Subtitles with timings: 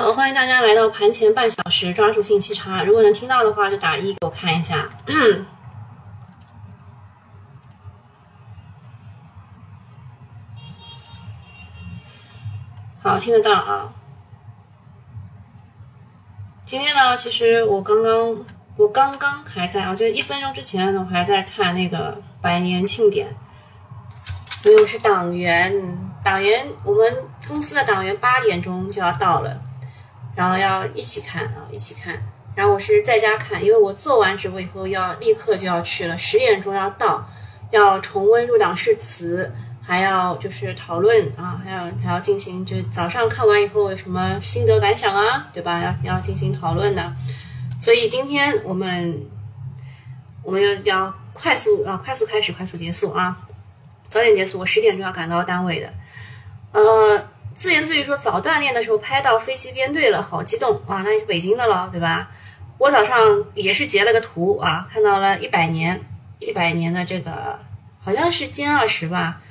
[0.00, 2.82] 好，欢迎大家来到盘前半小时，抓住信息差。
[2.82, 4.88] 如果能听到的话，就打一给我看一下。
[13.02, 13.92] 好，听得到啊。
[16.64, 18.34] 今天呢，其实我刚刚，
[18.78, 23.28] 我刚刚还在啊，就是一分钟之前，我还在看那个百年庆典。
[24.64, 25.70] 因为我是党员，
[26.24, 29.60] 党员，我们公司的党员八点钟就要到了。
[30.34, 32.20] 然后要一起看啊，一起看。
[32.56, 37.26] 然后我是在家看，因为我做完直播以后要立刻就要去了，十点钟要到，
[37.70, 45.80] 要重温入党誓词，还要就是讨论啊，还要还要进行，就早上看完以后有什么心得感想啊，对吧？
[45.80, 47.12] 要要进行讨论的。
[47.80, 49.24] 所以今天我们
[50.42, 53.38] 我们要要快速啊，快速开始，快速结束啊，
[54.10, 54.58] 早点结束。
[54.58, 55.92] 我十点钟要赶到单位的，
[56.72, 57.29] 呃。
[57.60, 61.02] 自言自语说早锻炼的时候拍到飞机编队了，好激动啊！
[61.04, 62.30] 那你是北京的了，对吧？
[62.78, 66.00] 我早上也是截了个图啊，看到了一百年，
[66.38, 67.58] 一百年的这个
[68.02, 69.42] 好像是歼二十吧。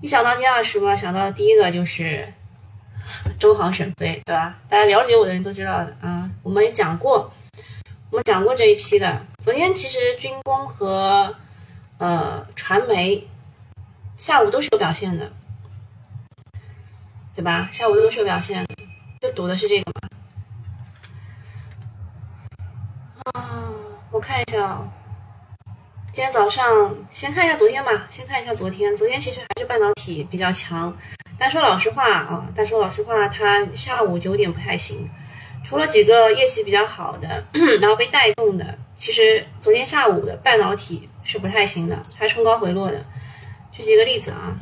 [0.00, 2.32] 一想到歼二十嘛，想到第一个就是
[3.40, 4.54] 中航沈飞，对吧？
[4.68, 6.30] 大家了解我的人都知道的啊。
[6.44, 7.28] 我们也讲过，
[8.10, 9.26] 我们讲过这一批的。
[9.42, 11.34] 昨天其实军工和
[11.98, 13.26] 呃传媒
[14.16, 15.28] 下午都是有表现的。
[17.38, 17.68] 对吧？
[17.70, 18.66] 下午都是有表现，
[19.20, 20.08] 就赌的是这个嘛。
[23.32, 23.70] 啊，
[24.10, 24.88] 我看一下哦。
[26.10, 28.96] 今天早上先看一下昨天吧，先看一下昨天。
[28.96, 30.92] 昨天其实还是半导体比较强，
[31.38, 35.08] 但说老实话啊，但说老实话，它下午九点不太行。
[35.62, 37.46] 除了几个业绩比较好的，
[37.80, 43.06] 然后被带动的，其实昨天下午的半导体是不太行的，还冲高回落的。
[43.70, 44.58] 举几个例子啊。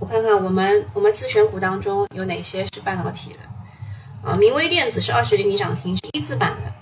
[0.00, 3.38] 我看看我们我们自选股当中有哪些是半导体的
[4.28, 4.36] 啊？
[4.36, 6.72] 明威电子是二十厘米涨停，是一字板的。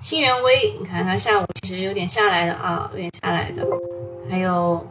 [0.00, 3.66] 新源微，你看它下午其实有点下来的啊，有点下来的。
[4.30, 4.86] 还有，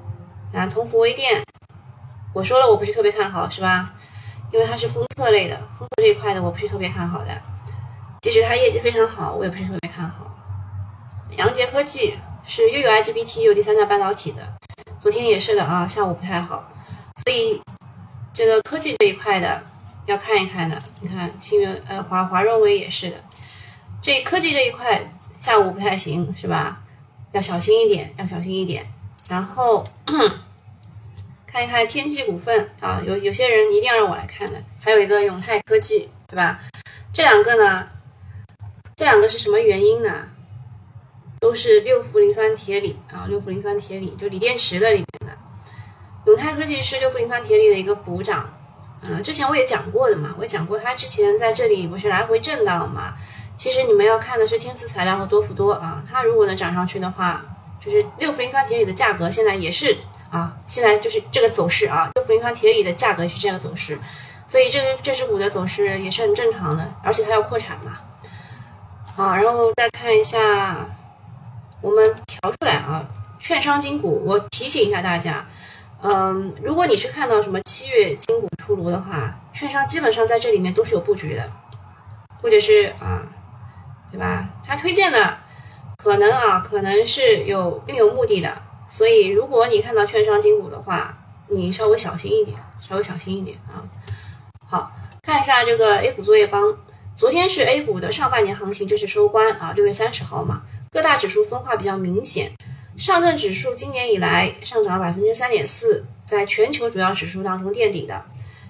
[0.52, 1.44] 看通福微电，
[2.34, 3.94] 我说了我不是特别看好，是吧？
[4.52, 7.30] 因为它是封测类的，封测这一块的我不是特别看好的。
[8.22, 10.32] 即使它业绩非常好，我也不是特别看好。
[11.38, 12.16] 阳杰科技
[12.46, 14.42] 是又有 IGBT 又有第三代半导体的，
[15.00, 16.64] 昨天也是的啊，下午不太好。
[17.16, 17.62] 所以，
[18.34, 19.64] 这个科技这一块的
[20.06, 20.82] 要看一看的。
[21.02, 23.18] 你看，新源呃华华润微也是的。
[24.02, 26.82] 这科技这一块下午不太行，是吧？
[27.32, 28.86] 要小心一点，要小心一点。
[29.30, 29.86] 然后
[31.48, 34.62] 看一看天际股份啊，有有些人一定要让我来看的。
[34.80, 36.60] 还有一个永泰科技，对吧？
[37.14, 37.88] 这两个呢，
[38.96, 40.30] 这两个是什么原因呢？
[41.40, 45.38] 都是六氟磷酸铁锂啊，六氟磷酸铁锂就锂电池的里面的。
[46.26, 48.50] 永泰科技是六氟磷酸铁锂的一个补涨，
[49.02, 53.14] 嗯，之前我也讲过的嘛，我也讲过，它之前在这里不是来回震荡嘛。
[53.58, 57.44] 其实你们要看的是天赐材料和多氟多啊，它如果能涨上去的话，
[57.80, 59.98] 就是六氟磷酸铁锂的价格现在也是
[60.32, 64.00] 啊，现在就是这个走势啊，六氟磷酸铁锂的价格是这样走势，
[64.48, 68.00] 所以这个这只股的走势也是很正常的，而且它要扩产嘛，
[69.18, 70.90] 啊，然后再看一下
[71.82, 73.06] 我们调出来啊，
[73.40, 75.46] 券商金股，我提醒一下大家。
[76.06, 81.50] 嗯，如果你是看到什么七月金股出炉的话，券商基本上在这里面都是有布局的，
[82.42, 83.26] 或者是啊，
[84.12, 84.50] 对吧？
[84.66, 85.38] 他推荐的
[85.96, 88.54] 可能啊，可能是有另有目的的，
[88.86, 93.88] 所以如果你看到券商金股的话，你稍微小心一点，稍微小心一点啊。
[94.68, 96.78] 好，看一下这个 A 股作业帮，
[97.16, 102.52] 昨天是 A 股的上半年行情就是收官啊，六月三十号嘛，各大指数分化比较明显。
[102.98, 108.24] 上证指数今年以来上涨了百分之三点四，在全球主要指数当中垫底的。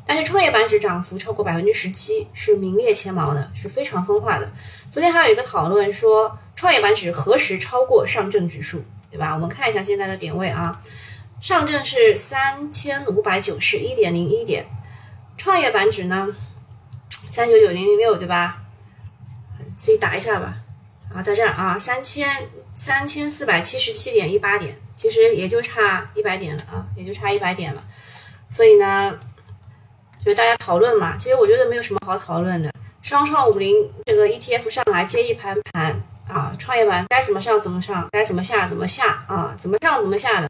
[0.06, 4.52] 但是创业板指涨幅超过百分之十七，是名列前茅的，是非常分化的。
[4.92, 9.34] 昨天还有一个讨论说，创业板指何时超过上证指数，对吧？
[9.34, 10.82] 我们看一下现在的点位啊，
[11.40, 14.66] 上证是三千五百九十一点零一点，
[15.38, 16.28] 创业板指呢
[17.30, 18.62] 三九九零零六，对吧？
[19.76, 20.63] 自己打一下吧。
[21.14, 22.50] 啊，在这儿啊，三千。
[22.76, 27.84] 三千四百七十七点一八点，其实也就差一百点了啊，也就差一百点了。
[28.50, 29.16] 所以呢，
[30.18, 31.16] 就是大家讨论嘛。
[31.16, 32.72] 其实我觉得没有什么好讨论的。
[33.04, 33.76] 双创五零
[34.06, 40.50] 这个 ETF 上来接一盘盘啊，创业板该怎么上怎么上，该怎么下怎么下啊，怎么上怎么下的，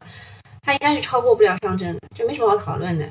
[0.61, 3.05] 它应该是超过不了上证的，这没什么好讨论的。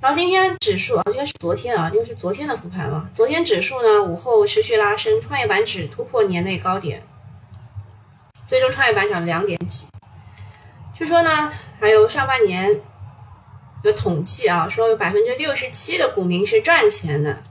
[0.00, 3.08] 然后今天指数啊，应该是昨天啊，因为是昨天的复盘了。
[3.12, 7.02] 昨天指数呢午后持续拉升，创业板指突破年内高点。
[8.48, 9.88] 最终创业板涨了两点几，
[10.94, 12.80] 据说呢，还有上半年
[13.82, 17.42] 有统计啊，说有百分之六十七的股民是赚钱的，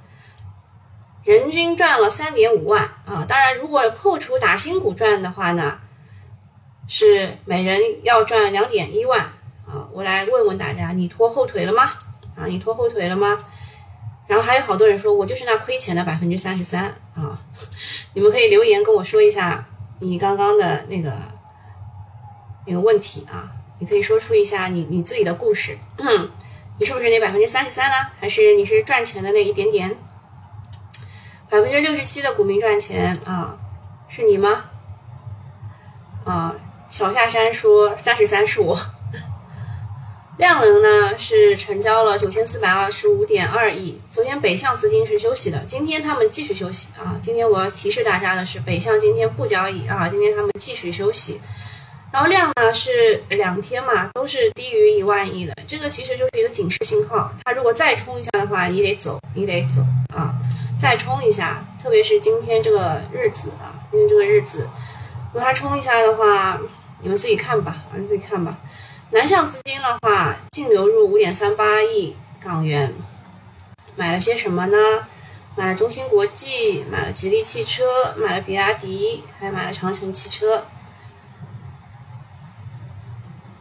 [1.24, 3.26] 人均赚了三点五万啊。
[3.28, 5.80] 当然，如果扣除打新股赚的话呢，
[6.88, 9.20] 是每人要赚两点一万
[9.68, 9.88] 啊。
[9.92, 11.92] 我来问问大家，你拖后腿了吗？
[12.38, 13.38] 啊，你拖后腿了吗？
[14.28, 17.40] 然后还有好多人说我就是那亏钱的百分之三十三啊，
[18.14, 19.66] 你们可以留言跟我说一下
[20.00, 21.14] 你刚刚的那个
[22.66, 23.50] 那个问题啊，
[23.80, 25.78] 你可以说出一下你你自己的故事，
[26.78, 27.96] 你是不是那百分之三十三呢？
[28.20, 29.98] 还是你是赚钱的那一点点？
[31.50, 33.58] 百分之六十七的股民赚钱啊，
[34.10, 34.66] 是你吗？
[36.26, 36.54] 啊，
[36.90, 38.78] 小下山说三十三是我。
[40.38, 44.00] 量能呢是成交了九千四百二十五点二亿。
[44.12, 47.18] 昨天北向资金是休息的，今天他们继续休息啊。
[47.20, 51.42] 今天我要提示大家的是，北向今天不交易啊，今天他们继续休息。
[52.12, 57.34] 然后量呢是两天嘛，都是低于一万亿的，这个其实就是一个警示信号。
[57.44, 59.82] 它如果再冲一下的话，你得走，你得走
[60.16, 60.36] 啊，
[60.80, 64.70] 再冲一下，特别是今天这个日子啊，今天这个日子，
[65.34, 66.62] 如果它冲一下的话，
[67.02, 68.56] 你们自己看吧，啊，自己看吧。
[69.10, 72.14] 南向资金的话，净流入五点三八亿
[72.44, 72.94] 港元，
[73.96, 74.78] 买了些什么呢？
[75.56, 80.66] 买了中芯国际，买了吉利汽车，买了比亚迪，还买了长城汽车。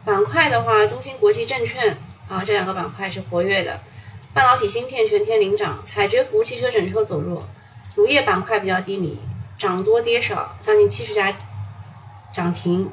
[0.03, 1.97] 板块的话，中芯国际证券
[2.27, 3.79] 啊，这两个板块是活跃的。
[4.33, 7.41] 半导体芯片全天领涨，采掘服务汽车整车走弱，
[7.95, 9.17] 乳业板块比较低迷，
[9.57, 11.33] 涨多跌少，将近七十家
[12.33, 12.91] 涨停，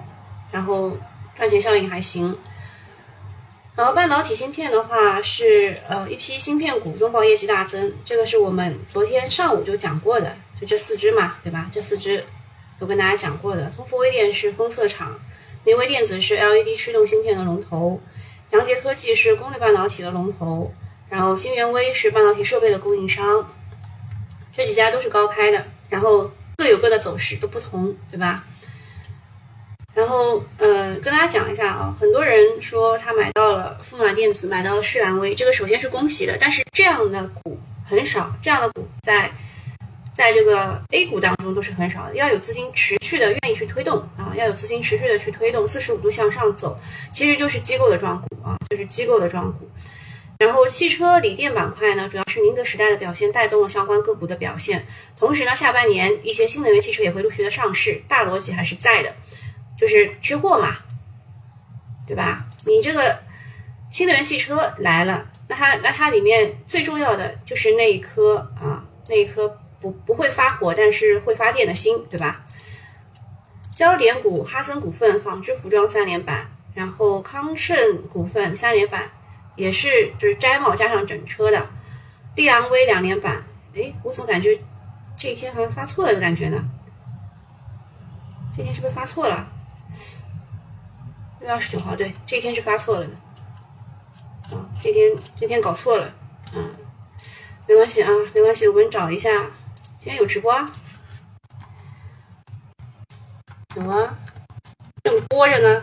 [0.53, 0.93] 然后。
[1.37, 2.39] 赚钱效应还行，
[3.75, 11.69] 然后半导体芯片的话是呃一批芯片股中报业绩大增，这个是我们昨天上午就讲过的，就这四只嘛，对吧？
[11.73, 12.25] 这四只
[12.81, 15.19] 有跟大家讲过的，通富微电是封测厂，
[15.65, 18.01] 明威电子是 LED 驱动芯片的龙头，
[18.51, 20.73] 阳杰科技是功率半导体的龙头，
[21.09, 23.45] 然后新源微是半导体设备的供应商，
[24.53, 28.45] 这几家都是高开的，然后各有各的走势都不同，对吧？
[29.95, 39.31] 然后，呃，跟大家讲一下啊，很多人说他买到了富马电子，买到了世兰威，这个首先是恭喜的，但是这样的股很少，这样的股在
[40.13, 46.77] 在这个 A 股当中都是很少的，要有资金持续的愿意去推动啊，要有资金持续的去推动，四十五度向上走，
[47.13, 49.71] 其实就是机构的庄股啊，就是机构的庄股。
[50.37, 54.85] 然后汽车锂电板块呢，主要是宁德时代的表现带动了相关个股的表现，
[55.17, 59.15] 同时呢，下半年一些新能源汽车也会陆续的上市，大逻辑还是在的。
[59.77, 60.77] 就是缺货嘛，
[62.07, 62.47] 对吧？
[62.65, 63.19] 你这个
[63.91, 69.49] 新能源汽车来了，那它那它里面最重要的就是那一颗啊，那一颗
[69.81, 72.45] 不不会发火，但是会发电的心，对吧？
[73.75, 79.11] 焦点股哈森股份纺织服装三连板，然后康盛股份三连板，
[79.57, 81.69] 也是就是摘帽加上整车的，
[82.37, 83.45] 利昂威两连板。
[83.75, 84.57] 哎，我怎么感觉
[85.17, 86.65] 这一天好像发错了的感觉呢？
[88.57, 89.49] 这天是不是发错了？
[91.41, 93.15] 六月二十九号，对，这天是发错了的，
[94.57, 96.13] 啊，这天这天搞错了，
[96.55, 96.75] 嗯，
[97.69, 99.31] 没关系啊，没关系，我们找一下，
[99.99, 100.65] 今天有直播啊，
[103.77, 104.17] 有啊，
[105.03, 105.83] 正播着呢，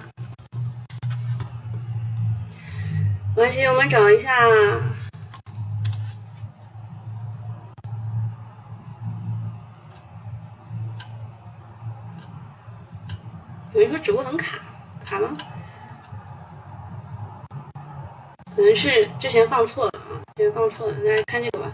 [3.35, 4.33] 没关系，我们找一下，
[13.81, 14.59] 有人说直播很卡，
[15.03, 15.35] 卡吗？
[18.55, 21.71] 可能是之前放错了啊，之前放错了，大家看这个吧。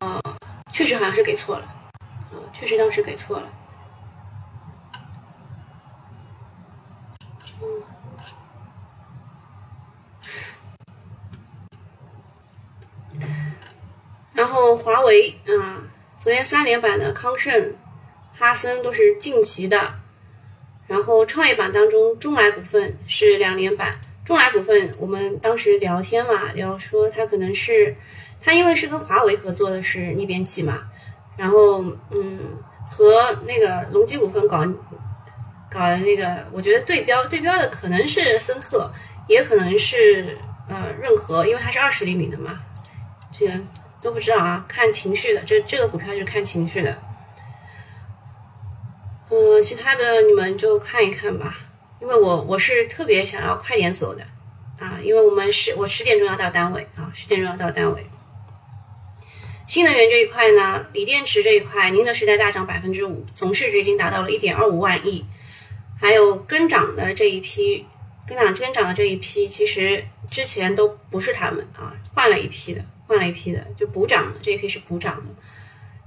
[0.00, 0.20] 哦，
[0.70, 1.64] 确实好像是给错了，
[2.30, 3.48] 啊，确实当时给错了。
[14.34, 15.80] 然后华为啊，
[16.20, 17.74] 昨天三连板的康盛、
[18.38, 19.94] 哈森都是晋级的，
[20.86, 23.92] 然后创业板当中中来股份是两连板。
[24.24, 27.94] 中来股份，我们当时聊天嘛，聊说它可能是，
[28.40, 30.82] 它因为是跟华为合作的是逆变器嘛，
[31.36, 32.58] 然后嗯，
[32.90, 34.66] 和那个隆基股份搞
[35.70, 38.90] 搞的那个，我觉得对标对标的可能是森特，
[39.28, 40.36] 也可能是
[40.68, 42.58] 呃润和，因为它是二十厘米的嘛，
[43.30, 43.52] 这个
[44.02, 46.98] 都不知道啊，看情绪的，这这个股票就是看情绪的，
[49.28, 51.58] 呃，其他的你们就看一看吧。
[52.00, 54.22] 因为我我是特别想要快点走的，
[54.78, 58.06] 啊，因为我们是我十点钟要到单位啊，十点钟要到单位。
[59.66, 65.24] 新能源这一块呢，锂电池这一块，宁德时代大涨百分之五，总市值已经达到了一点二五万亿。
[65.98, 67.84] 还有跟涨的这一批，
[68.28, 75.22] 跟涨跟涨的这一批，其实之前都不是他们啊，换了一批的换了一批的，就补涨的这一批是补涨的。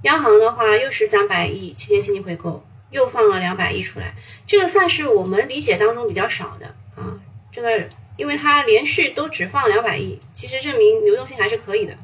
[0.02, 4.14] 央行的话又是三百亿七天现金回购，又放了两百亿出来，
[4.46, 6.66] 这个算是我们理解当中比较少的
[6.96, 7.18] 啊。
[7.52, 11.96] 这个因为它连续都只放两百亿，其实证明流动性还是可以的。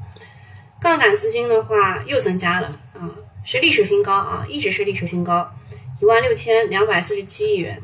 [0.81, 3.11] 杠杆资金的话又增加了啊，
[3.45, 5.53] 是历史新高啊，一直是历史新高，
[6.01, 7.81] 一万六千两百四十七亿元。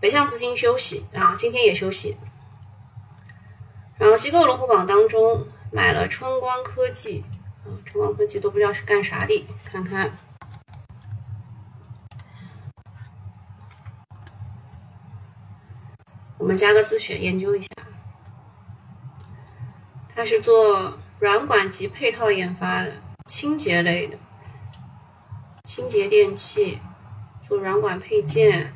[0.00, 2.16] 北向资金休息啊，今天也休息。
[3.98, 7.22] 然后机构龙虎榜当中买了春光科技
[7.64, 7.68] 啊。
[7.84, 10.16] 春光科技都不知道是干啥的，看看，
[16.40, 17.68] 我们加个自选研究一下。
[20.08, 22.92] 它是做软管及配套研发的，
[23.26, 24.16] 清洁类的，
[25.64, 26.78] 清洁电器，
[27.46, 28.72] 做软管配件，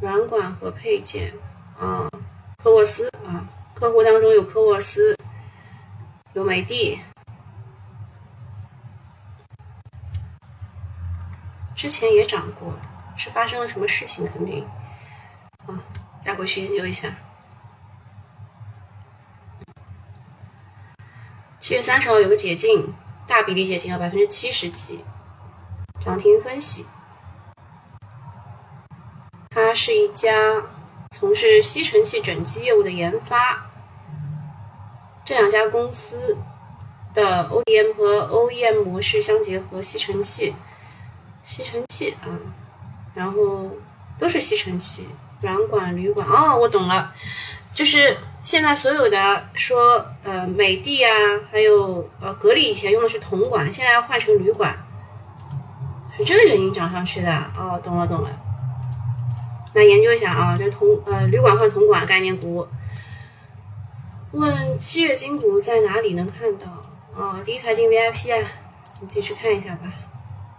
[0.00, 1.34] 软管和配件
[1.78, 2.10] 啊，
[2.56, 5.14] 科沃斯啊，客户当中有科沃斯，
[6.32, 6.98] 有美的。
[11.76, 12.72] 之前也涨过，
[13.14, 14.26] 是发生了什么事情？
[14.26, 14.66] 肯定，
[16.28, 17.08] 带过去研究一下。
[21.58, 22.92] 七月三十号有个解禁，
[23.26, 25.02] 大比例解禁啊，百分之七十几，
[26.04, 26.84] 涨停分析。
[29.48, 30.62] 它是一家
[31.12, 33.66] 从事吸尘器整机业务的研发，
[35.24, 36.36] 这两家公司
[37.14, 40.54] 的 ODM 和 OEM 模式相结合，吸尘器。
[41.42, 42.28] 吸尘器啊，
[43.14, 43.70] 然后
[44.18, 45.08] 都是吸尘器，
[45.40, 46.26] 软管、铝管。
[46.26, 47.12] 哦，我懂了，
[47.74, 51.10] 就是现在所有的说，呃，美的啊，
[51.50, 54.76] 还有呃，格力以前用的是铜管，现在要换成铝管，
[56.16, 57.32] 是这个原因涨上去的。
[57.56, 58.30] 哦，懂了懂了。
[59.74, 62.66] 那研究一下啊，这铜呃铝管换铜管概念股。
[64.32, 66.66] 问七月金股在哪里能看到？
[67.14, 68.48] 哦，第一财经 VIP 啊，
[69.00, 69.92] 你继续看一下吧。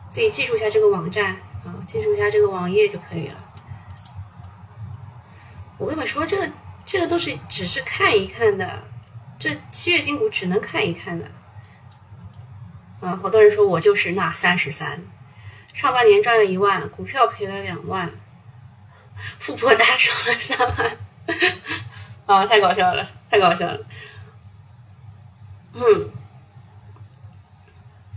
[0.09, 1.33] 自己记住一下这个网站
[1.65, 3.35] 啊，记住一下这个网页就可以了。
[5.79, 6.51] 我跟你们说，这个
[6.85, 8.83] 这个都是只是看一看的，
[9.39, 11.25] 这七月金股只能看一看的。
[12.99, 15.01] 啊，好多人说我就是那三十三，
[15.73, 18.11] 上半年赚了一万，股票赔了两万，
[19.39, 20.97] 富婆大赚了三万，
[22.25, 23.79] 啊，太搞笑了，太搞笑了。
[25.73, 26.11] 嗯，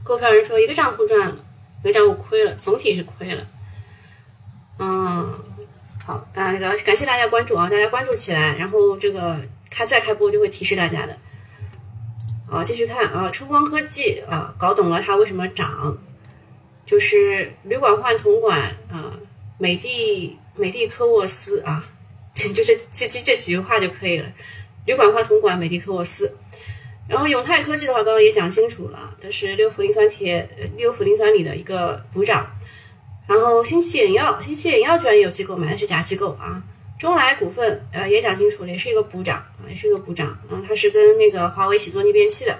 [0.03, 1.37] 购票人说一个账户赚了。
[1.83, 3.45] 一个账户亏了，总体是亏了。
[4.79, 5.52] 嗯，
[6.05, 9.39] 好啊，那个感谢大家关注啊，大家关注起来，然后这个
[9.71, 11.17] 开再开播就会提示大家的。
[12.49, 15.97] 好，继续看啊，春光科技啊，搞懂了它为什么涨，
[16.85, 19.17] 就是铝管换铜管啊，
[19.59, 21.89] 美的美的科沃斯啊，
[22.35, 24.27] 就这这这这几句话就可以了，
[24.87, 26.37] 铝管换铜管，美的科沃斯。
[27.09, 32.45] 然后永泰科技的话，刚刚也讲清楚了，它是六氟磷酸铁、六氟磷酸锂的一个补涨。
[33.27, 36.63] 然后新气眼药，新气眼药居然也有机构买那是假机构啊。
[36.99, 40.65] 中来股份，呃，也讲清楚了，也是一个补涨啊，也是一个补涨然啊。
[40.69, 42.57] 它是跟那个华为一起做逆变器的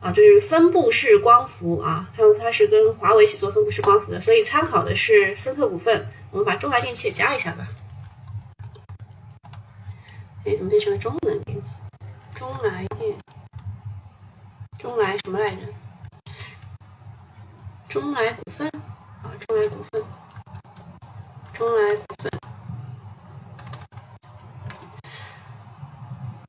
[0.00, 6.08] 啊，就是分布式光伏啊，它它是跟华为一起做分布式光伏的，所以参考的是森特股份。
[6.30, 7.68] 我们把中来电器也加一下吧。
[10.46, 11.70] 哎，怎么变成了中能电器？
[12.34, 13.14] 中来电。
[14.78, 15.62] 中来什么来着？
[17.88, 18.70] 中来股份
[19.24, 20.04] 啊，中来股份，
[21.54, 22.30] 中来股份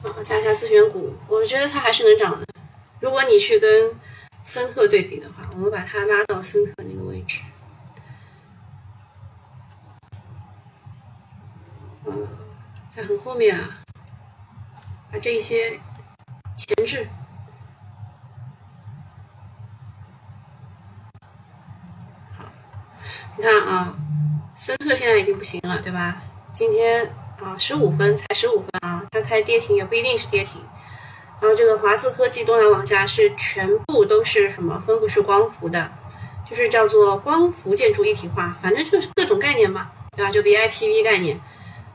[0.03, 2.45] 啊，加一下自选股，我觉得它还是能涨的。
[2.99, 3.95] 如果你去跟
[4.43, 7.41] 森特对比的话，我们把它拉到森特那个位置，
[12.05, 12.27] 嗯，
[12.91, 13.79] 在很后面啊，
[15.11, 15.79] 把这一些
[16.55, 17.07] 前置。
[23.34, 23.95] 你看啊，
[24.57, 26.19] 森特现在已经不行了，对吧？
[26.51, 27.05] 今天
[27.39, 30.59] 啊，十五分才十五分啊，它开跌停也不一定是跌停。
[31.39, 35.91] 然后这个华资科技、东南网家是全部都是什么分布式光伏的，
[36.49, 40.31] 就是叫做光伏建筑一体化，反正就是各种概念嘛，对吧？
[40.31, 41.39] 就 BIPV 概念。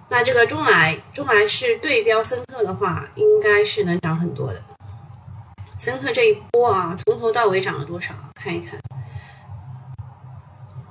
[0.09, 4.63] 那这个中来，中来是对标森特的话，应该是能涨很多的。
[5.77, 8.15] 森特这一波啊，从头到尾涨了多少？
[8.37, 8.79] 看一看。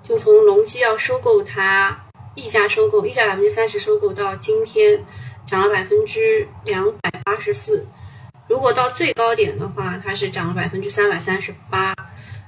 [0.09, 1.95] 就从隆基要收购它，
[2.33, 5.05] 溢价收购，溢价百分之三十收购到今天
[5.45, 7.85] 涨了百分之两百八十四。
[8.47, 11.93] 如果到最高点的话，它是涨了百分之三百三十八。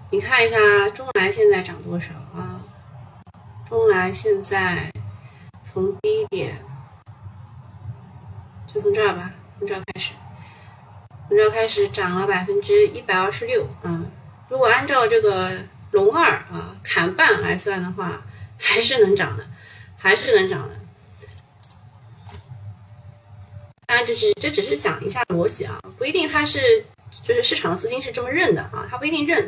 [0.10, 0.58] 你看一下
[0.90, 2.60] 中来现在涨多少啊？
[3.70, 4.92] 中来现在
[5.64, 6.66] 从低点
[8.66, 10.14] 就从这儿吧，从这儿开始，
[11.28, 14.04] 从这儿开始涨了百分之一百二十六啊。
[14.50, 15.52] 如果按照这个
[15.92, 18.22] 龙二啊砍半来算的话，
[18.58, 19.46] 还是能涨的，
[19.98, 20.76] 还是能涨的。
[23.86, 26.86] 当然，这只这只是讲一下逻辑啊，不一定它是
[27.24, 29.46] 就是市场的资金是这么认的啊，它不一定认。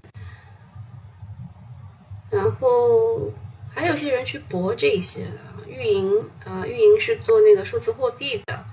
[2.29, 3.31] 然后
[3.73, 8.65] 还有些人去博这些的，运营啊，运营是做那个数字货币的，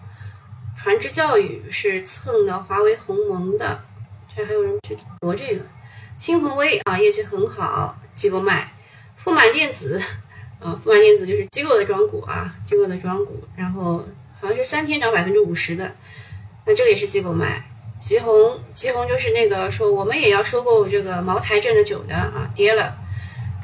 [0.77, 3.85] 传智教育是蹭的华为鸿蒙的，
[4.35, 5.65] 这还有人去博这个，
[6.21, 8.71] 新恒威啊，业绩很好，机构卖，
[9.17, 9.99] 富满电子，
[10.61, 14.07] 啊，富满电子就是机构的庄股啊，机构的庄股，然后
[14.39, 15.97] 好像是三天涨百分之五十的，
[16.67, 17.65] 那这个也是机构卖，
[17.99, 22.95] 吉鸿，吉鸿就是那个说我们也要收购这个茅台镇的酒的啊，跌了。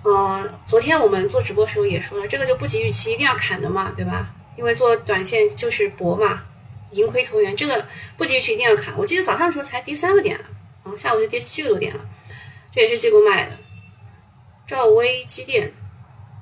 [0.02, 4.30] 嗯，昨天我们做直播时候也说了，这个就不及预期，一定要砍的嘛，对吧？
[4.56, 6.42] 因为做短线就是搏嘛，
[6.92, 7.84] 盈亏同源，这个
[8.16, 8.96] 不及预期一定要砍。
[8.96, 10.40] 我记得早上的时候才跌三个点
[10.84, 12.00] 啊，下午就跌七个多点了，
[12.76, 13.56] 这也是机构卖的。
[14.66, 15.73] 兆威机电，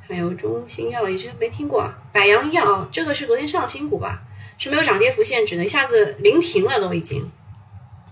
[0.09, 1.97] 还有中兴药，业，这没听过啊。
[2.12, 4.21] 百洋医药，这个是昨天上新股吧？
[4.59, 7.31] 是没有涨跌幅限制的，一下子临停了都已经，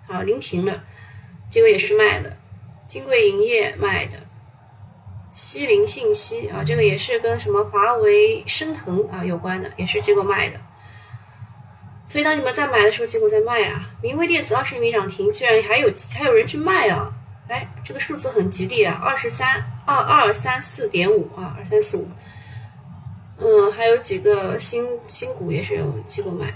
[0.07, 0.85] 啊，临停了，
[1.51, 2.37] 这个也是卖的。
[2.87, 4.13] 金贵营业卖的。
[5.33, 10.61] 西林信息啊，这个也是跟什么华为、升腾啊有关的，也是机构卖的。
[12.07, 13.91] 所以当你们在买的时候，机构在卖啊。
[14.01, 17.13] 明威电子二十厘米涨停，居然还有还有人去卖啊！
[17.53, 22.09] 哎，这个数字很吉利啊，二十三二二三四点五啊，二三四五。
[23.39, 26.51] 嗯，还有几个新新股也是有机构买。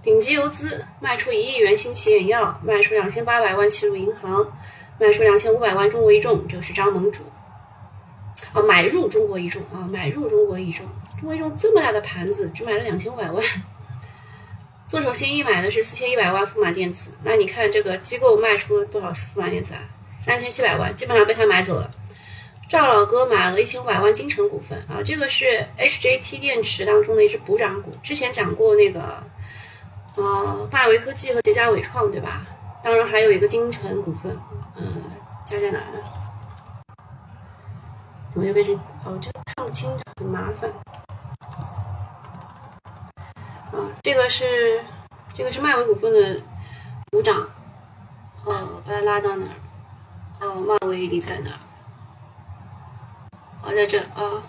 [0.00, 4.46] 顶级游资卖出一亿元新起眼药，卖出两千八百万齐鲁银行，
[4.96, 7.24] 卖出两千五百万中国一众，这个是张盟主。
[8.52, 10.86] 啊，买入中国一众啊，买入中国一众，
[11.18, 13.44] 中国一众这么大的盘子，只买了两千五百万。
[14.86, 19.80] 做手新一买的是四千一百万富马电子，那你看这个机构卖出多少富马电子啊？
[20.24, 21.90] 三千七百万，基本上被他买走了。
[22.68, 29.22] 赵老哥买了一千五百万金城股份啊，这个是 HJT 电池当中的一只补涨股，之前讲过那个
[30.16, 32.46] 呃大维科技和捷佳伟创对吧？
[32.82, 34.34] 当然还有一个金城股份，
[34.76, 34.82] 呃，
[35.44, 36.00] 加在哪呢？
[38.30, 39.18] 怎么又变成哦？
[39.20, 40.70] 这看不清，很麻烦。
[43.70, 44.80] 啊，这个是
[45.34, 46.40] 这个是迈维股份的
[47.10, 47.46] 股长，
[48.46, 49.52] 呃，把它拉到哪儿？
[50.42, 51.52] 哦，迈维利在哪？
[53.62, 54.42] 哦，在这啊，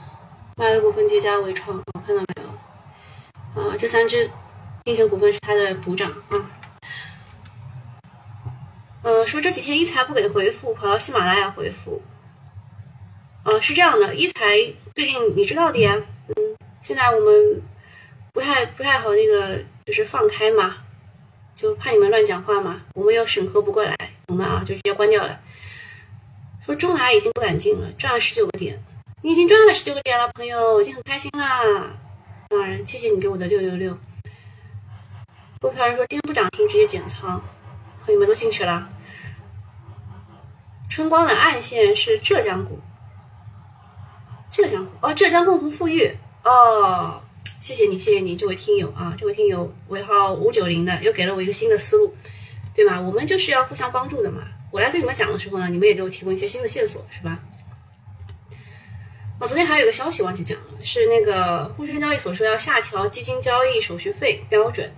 [0.57, 3.61] 迈维股份、接佳微创，看到没有？
[3.61, 4.27] 啊，这三只
[4.83, 6.49] 金城股份是它的股长啊。
[9.03, 12.01] 呃，说这几天一财不给回复，跑到喜马拉雅回复。
[13.43, 14.57] 呃，是这样的，一财
[14.95, 15.95] 最近你知道的呀，
[16.29, 16.35] 嗯，
[16.81, 17.61] 现在我们
[18.31, 20.77] 不太不太好那个，就是放开嘛，
[21.55, 25.39] 就怕你们乱讲话嘛，我们又审核不过来，懂的啊，就直接关掉了。
[26.65, 28.81] 说中来已经不敢进了，赚了十九个点，
[29.21, 31.61] 你已经赚了十九个点了，朋友，已经很开心啦。
[32.47, 33.97] 当然，谢谢你给我的六六六。
[35.59, 37.41] 股票人说今天不涨停，直接减仓，
[37.99, 38.87] 和你们都进去了。
[40.89, 42.79] 春光的暗线是浙江股。
[44.49, 47.21] 浙江股哦，浙江共同富裕哦，
[47.59, 52.15] 谢谢你，谢谢你，这位听友啊，这位听友尾号五九零的又给了我一个新的思路，
[52.73, 53.01] 对吗？
[53.01, 54.43] 我们就是要互相帮助的嘛。
[54.73, 57.37] 我来跟你们讲的时候呢，你们也给我提供一些新的线索，是吧？
[59.39, 64.91] 哦，昨天还有一个消息忘记讲了，是那个沪深交易所说要下调基金交易手续费标准。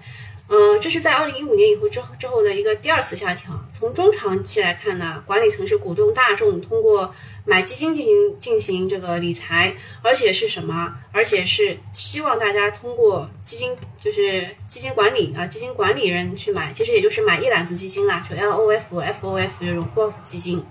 [0.48, 3.52] 嗯，这是在二零一五年以后之后之后的一个第二次下调。
[3.78, 7.14] 从中长期来看呢，管理层是鼓动大众通过
[7.46, 10.94] 买基金进行进行这个理财，而且是什么？
[11.12, 20.66] 而且是希望大家通过基金，就是基金管理啊，基金管理人去买，其实也就是买一揽子基金啦，就 L O F F O F 这种 F 基金。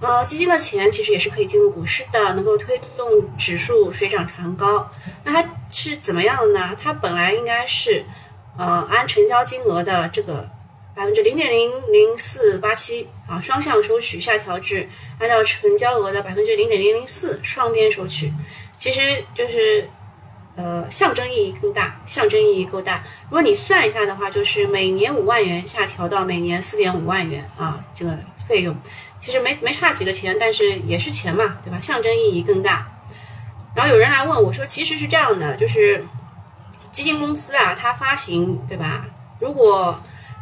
[0.00, 4.90] 呃，基金的钱其实也是可以进入股市的，能够推动指数水涨船高。
[5.24, 6.76] 那它是怎么样的呢？
[6.78, 8.04] 它本来应该是。
[8.58, 10.48] 呃，按成交金额的这个
[10.94, 18.32] 百分之零点零零四八七啊，双向收取下调至按照成交额的百分之零点零零四双边收取，
[18.78, 19.88] 其实就是
[20.56, 23.02] 呃象征意义更大，象征意义够大。
[23.24, 28.76] 如果你算一下的话，就是每年五万元下调到每年四点五万元啊，这个费用
[29.20, 31.80] 其实没没差几个钱，但是也是钱嘛，对吧？
[31.80, 32.86] 象征意义更大。
[33.74, 36.04] 然后有人来问我说，其实是这样的，就是。
[36.92, 39.04] 基金公司啊，它发行对吧？
[39.38, 39.94] 如果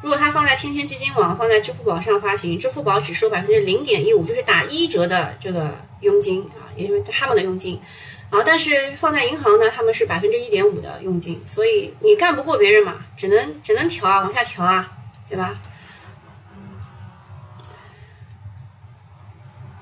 [0.04, 7.80] 如果它放在天天基金网放在支付宝上发行支付宝只收百分之零点一五就是打一折的这个佣金啊也就是他们的佣金。
[8.28, 14.92] 啊但是放在银行呢他们是百分之一点五的佣金所以你干不过别人嘛只能只能调啊往下调啊
[15.26, 15.54] 对吧？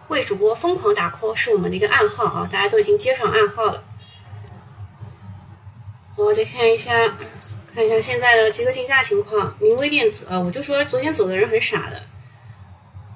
[0.06, 3.82] 为主播疯狂打 call 是我们的一个暗号啊大家都已经接上暗号了。
[6.14, 7.12] 我再看一下。
[7.74, 9.54] 看一下现在的集合竞价情况。
[9.58, 12.02] 明威电子啊，我就说昨天走的人很傻的，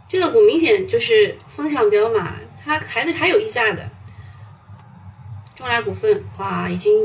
[0.09, 3.88] 这个股明显就是风向标嘛，它还还有溢价的。
[5.55, 7.05] 中来股份哇，已经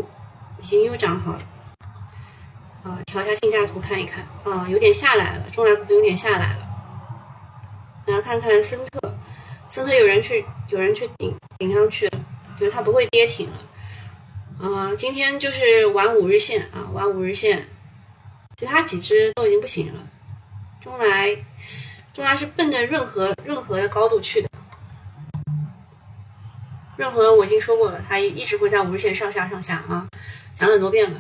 [0.60, 1.42] 已经又涨好了
[2.84, 3.00] 啊！
[3.06, 6.68] 调一下竞价图看一看啊，有点下来了，中来股份有点下来了。
[8.06, 9.16] 然后看看森特，
[9.70, 12.20] 森特有人去有人去顶顶上去了，
[12.58, 13.54] 觉得它不会跌停了。
[14.64, 17.68] 嗯，今天就是玩五日线啊，玩五日线，
[18.58, 20.00] 其他几只都已经不行了。
[20.80, 21.36] 中来，
[22.14, 24.48] 中来是奔着润和润和的高度去的。
[26.96, 30.08] 润和我已经说过了，它一直会在五日线上下上下啊，
[30.54, 31.20] 讲了很多遍了。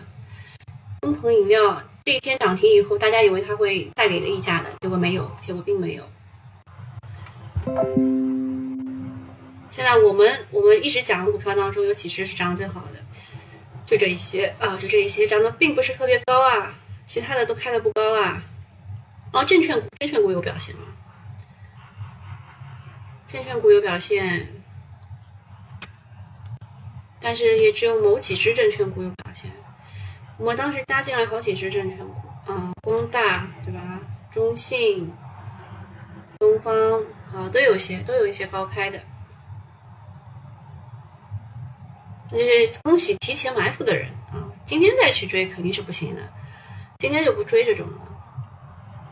[1.01, 6.03] 东鹏饮料这一天涨停以后，大家以为它会再给个溢价的，结果没有，结果并没有。
[9.71, 12.90] 现在我们我们一直讲的股票当中，有几只是涨得最好的，
[13.91, 16.73] 就这一些啊，就这一些涨得并不是特别高啊，
[17.05, 18.41] 其他的都开的不高啊。
[19.33, 20.83] 哦，证券股证券股有表现吗？
[23.27, 24.63] 证券股有表现，
[27.19, 29.51] 但是也只有某几只证券股有表现。
[30.37, 32.15] 我们当时加进来好几只证券股，
[32.49, 33.99] 啊，光大对吧？
[34.31, 35.11] 中信、
[36.39, 36.73] 东方。
[37.33, 39.01] 啊，都有些，都有一些高开的，
[42.20, 44.39] 那就是恭喜提前埋伏的人啊！
[44.63, 46.21] 今天再去追肯定是不行的，
[46.99, 47.97] 今天就不追这种了。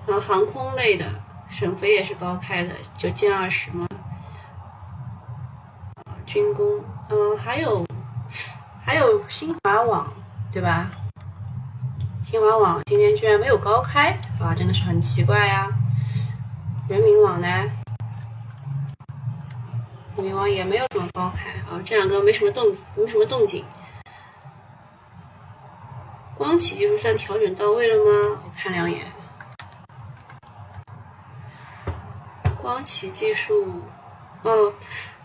[0.07, 1.05] 然后航空类的，
[1.49, 3.85] 沈飞也是高开的，就歼二十嘛。
[6.25, 7.85] 军工，嗯，还有
[8.85, 10.11] 还有新华网，
[10.51, 10.89] 对吧？
[12.23, 15.67] 新华网今天居然没有高开啊，真的是很奇怪呀。
[16.87, 17.47] 人民网呢？
[20.21, 23.63] 冥王也没有怎么高开啊，这两个没什么动，没什么动静。
[26.35, 28.41] 光启技术算调整到位了吗？
[28.45, 29.05] 我看两眼。
[32.61, 33.81] 光启技术，
[34.43, 34.73] 哦，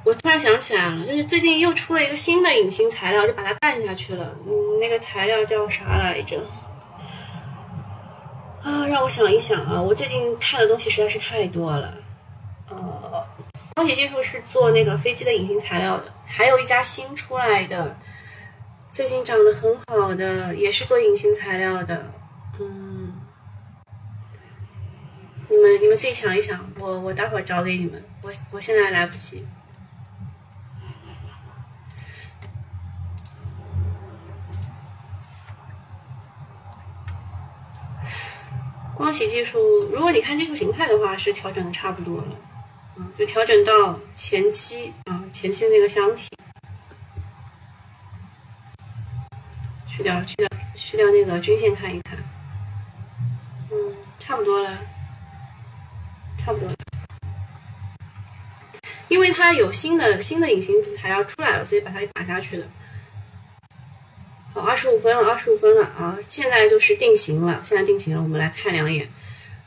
[0.02, 4.34] 我突然想起来了，就是最近又出了一个新的隐形材料，就把它干下去了。
[4.46, 6.40] 嗯，那个材料叫啥来着？
[8.62, 11.94] 啊，让我想一想啊，我最近看的东西实在是太多了。
[13.74, 17.96] 光启技术是做那个飞机的隐形材料的，还有一家新出来的，
[18.92, 22.08] 最近涨得很好的，也是做隐形材料的。
[22.60, 23.20] 嗯，
[25.48, 29.44] 你们你们自己想一想，我我待会儿找给你们，我我现在来不及。
[38.94, 39.58] 光启技术，
[39.90, 42.28] 如果你看技术形态的话，是调整的差不多了。
[42.96, 46.28] 啊，就调整到前期啊，前期那个箱体，
[49.86, 52.18] 去掉去掉去掉那个均线看一看，
[53.70, 54.78] 嗯，差不多了，
[56.38, 56.74] 差不多了，
[59.08, 62.66] 因为它有新的新的隐形材料出来了，所以把它给打下去了。
[64.52, 69.10] 好，二十五分了，二十五分了啊，现在就是定型了，现在定型了，我们来看两眼。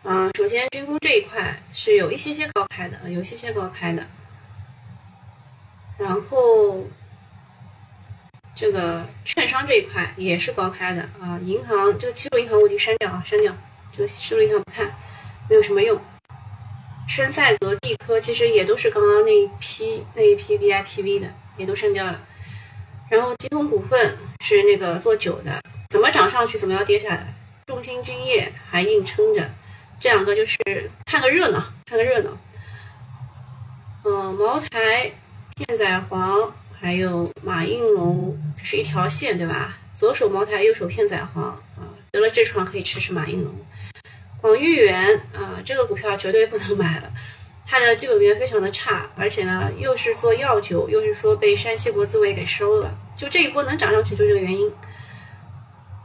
[0.08, 4.08] 啊，首先军工这一块是有一些些高开的，有一些些高开的。
[5.98, 6.88] 然后
[8.56, 13.54] 这个券商这一块也是高开的啊，银行这个七路银行我已经删掉啊，删掉
[13.92, 14.96] 这个七路银行不看，
[15.50, 16.00] 没有什么用。
[17.06, 22.22] 深赛格、地科其实也都是刚刚那一批那一批 BIPV 的，也都删掉了。
[23.10, 27.34] 然后吉通股份是那个做酒的，怎么涨上去怎么要跌下来。
[27.66, 29.50] 众鑫君业还硬撑着。
[30.00, 30.58] 这两个就是
[31.06, 32.30] 看个热闹，看个热闹。
[34.04, 35.12] 嗯，茅台、
[35.56, 39.78] 片仔癀还有马应龙这是一条线，对吧？
[39.94, 41.60] 左手茅台，右手片仔癀啊，
[42.12, 43.54] 得了痔疮可以吃吃马应龙。
[44.40, 47.12] 广誉源啊，这个股票绝对不能买了，
[47.66, 54.72] 它的基本面非常的差，而且呢又是做药酒，又是说被山西国资委给收了，就这一波能涨上去就这个原因。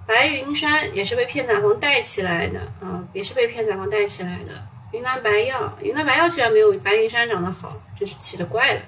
[0.06, 4.52] 白云山也是被片仔癀带起来的啊，也是被片仔癀带起来的。
[4.92, 8.80] 云南白药，云南白药居然没有白云山长得好，真是奇了怪了。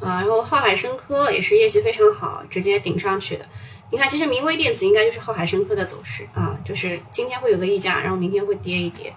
[0.00, 3.44] 啊，然后浩海生科也是业绩非常好，直接顶上去的。
[3.90, 9.12] 你看，其实明威电子应该就是浩海生科的走势啊，就是今天会有个溢价，然后明天会跌一跌，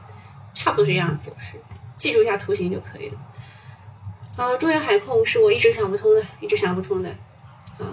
[0.53, 1.59] 差不多是这样的走势，
[1.97, 3.17] 记住一下图形就可以了。
[4.37, 7.09] 啊，中原海控是我一直想不通的，一直想不通的
[7.77, 7.85] 啊。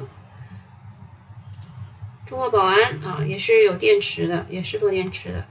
[2.27, 5.47] 中国宝安啊，也是有电池的，也是做电池的。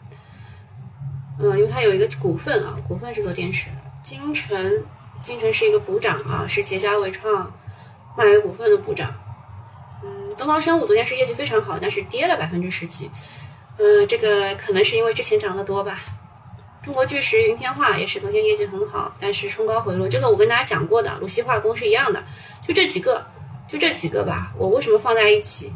[1.39, 3.75] 嗯，因为它有一个股份啊，股份是做电池的。
[4.03, 4.83] 金城
[5.21, 7.51] 金城是一个补涨啊，是捷佳伟创、
[8.17, 9.09] 迈威股份的补涨。
[10.03, 13.09] 嗯，东方生物昨天是业绩非常好，但是跌了百分之十几。
[13.77, 15.99] 呃，这个可能是因为之前涨得多吧。
[16.83, 20.07] 中国巨石、云天化也是昨天业绩很好，但是冲高回落。
[20.07, 22.21] 这个我跟大家讲过的，鲁西化工是一样的，
[22.61, 23.25] 就这几个，
[23.65, 24.53] 就这几个吧。
[24.57, 25.71] 我为什么放在一起？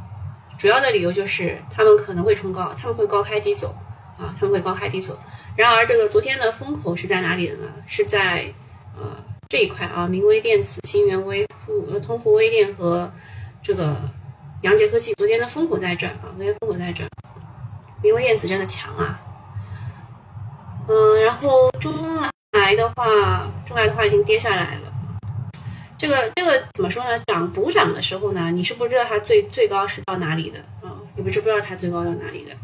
[0.59, 3.73] 主要的理由就是他们可能会冲高，他们会高开低走
[4.17, 5.17] 啊，他们会高开低走。
[5.55, 7.67] 然而，这个昨天的风口是在哪里的呢？
[7.87, 8.53] 是在
[8.97, 9.15] 呃
[9.47, 13.09] 这一块啊，明威电子、新源微、富呃通富微电和
[13.63, 13.95] 这个
[14.63, 15.13] 阳杰科技。
[15.13, 17.07] 昨天的风口在这儿啊，昨天风口在这儿。
[18.03, 19.17] 明威电子真的强啊，
[20.89, 21.93] 嗯，然后中
[22.51, 24.93] 来的话，中来的话已经跌下来了。
[25.99, 27.19] 这个这个怎么说呢？
[27.27, 30.95] 涨补涨的时候呢，你是不知道它最最高是到哪里的啊？
[31.17, 32.55] 你不是不知道它最高到哪里的。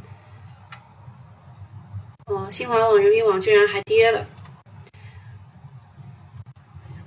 [2.28, 4.26] 哦，新华网、人民网居然还跌了。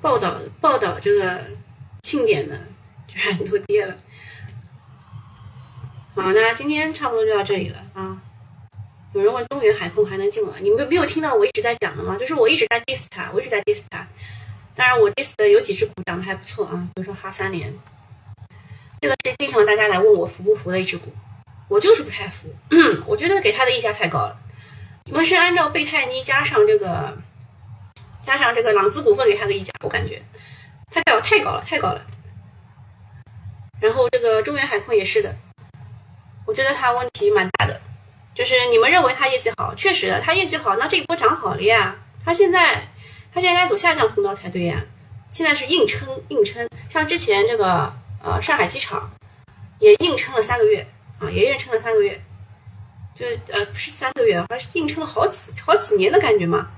[0.02, 1.42] 报道报道这个
[2.02, 2.54] 庆典的
[3.06, 3.96] 居然都跌了。
[6.14, 8.20] 好，那今天差不多就到这里了啊。
[9.14, 10.52] 有人问中原海控还能进吗？
[10.60, 12.18] 你们没有听到我一直在讲的吗？
[12.18, 14.06] 就是我一直在 diss 它，我一直在 diss 它。
[14.78, 17.76] 当然，我 diss 的有几只股涨得还不错啊，比如说哈三联，
[19.00, 21.12] 这个是经常大家来问我服不服的一只股，
[21.66, 22.48] 我就是不太服。
[23.04, 24.38] 我觉得给它的溢价太高了。
[25.06, 27.18] 你们是按照贝泰尼加上这个
[28.22, 30.22] 加上这个朗姿股份给它的溢价，我感觉
[30.92, 32.06] 太高太高了，太高了。
[33.80, 35.34] 然后这个中原海控也是的。
[36.46, 37.80] 我觉得它问题蛮大的，
[38.32, 41.96] 就是你们认为它业绩好，确实的，它业绩好，那这一波涨好了呀。
[42.24, 42.88] 它现在，
[43.32, 44.84] 它现在应该走下降通道才对呀。
[45.30, 49.10] 现在是硬撑硬撑，像之前这个呃上海机场
[49.78, 50.86] 也硬撑了三个月
[51.18, 52.20] 啊，也硬撑了三个月，
[53.14, 56.68] 就是呃不是三个月，而是硬撑了好几好几年的感觉嘛。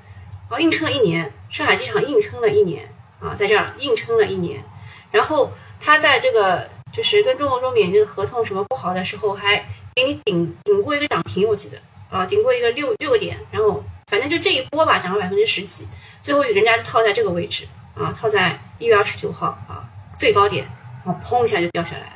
[0.49, 4.63] 然后硬撑了一年，上海机场硬撑了一年啊，在这儿硬撑了一年，
[5.11, 6.69] 然后它在这个。
[6.93, 15.87] 就是跟中国中免这个合同什么不好的时候，还给你顶顶过一个涨停，我记得啊，顶过一个六六个点，然后反正就这一波吧，涨了百分之十几，
[16.23, 20.67] 最后人家就套在这个位置啊，套在一月二十九号啊最高点，
[21.05, 22.13] 然后砰一下就掉下来了。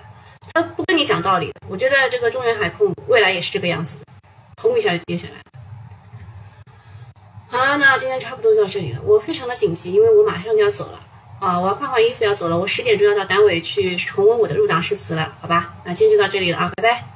[0.52, 4.04] 他不跟你讲道理，我觉得这个中原海控未来也是这个样子的，
[4.56, 5.42] 砰一下就跌下来。
[7.48, 11.00] 好了，那今天差不多就到这里了，我非常的紧急，因为我马上就要走了。
[11.40, 15.74] 啊，我要换换衣服要走了，我十点钟要到单位去重温我的入党誓词了，好吧？
[15.84, 17.13] 那今天就到这里了啊，拜拜。